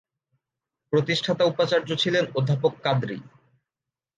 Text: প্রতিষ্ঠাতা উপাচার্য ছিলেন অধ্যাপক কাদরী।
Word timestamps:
প্রতিষ্ঠাতা 0.93 1.43
উপাচার্য 1.45 1.89
ছিলেন 1.95 2.23
অধ্যাপক 2.35 2.73
কাদরী। 2.83 3.17